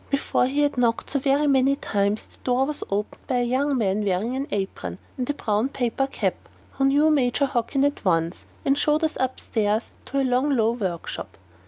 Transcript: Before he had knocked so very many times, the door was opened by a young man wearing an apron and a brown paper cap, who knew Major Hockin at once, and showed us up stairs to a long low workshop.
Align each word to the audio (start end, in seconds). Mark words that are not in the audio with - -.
Before 0.09 0.47
he 0.47 0.61
had 0.61 0.79
knocked 0.79 1.11
so 1.11 1.19
very 1.19 1.45
many 1.45 1.75
times, 1.75 2.25
the 2.25 2.37
door 2.43 2.65
was 2.65 2.83
opened 2.89 3.21
by 3.27 3.35
a 3.35 3.43
young 3.43 3.77
man 3.77 4.03
wearing 4.03 4.35
an 4.35 4.47
apron 4.49 4.97
and 5.15 5.29
a 5.29 5.33
brown 5.35 5.69
paper 5.69 6.07
cap, 6.07 6.33
who 6.71 6.85
knew 6.85 7.11
Major 7.11 7.45
Hockin 7.45 7.85
at 7.85 8.03
once, 8.03 8.47
and 8.65 8.75
showed 8.75 9.03
us 9.03 9.15
up 9.17 9.39
stairs 9.39 9.91
to 10.05 10.19
a 10.19 10.23
long 10.25 10.49
low 10.57 10.71
workshop. 10.71 11.37